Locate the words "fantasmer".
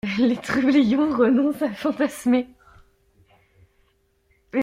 1.75-2.49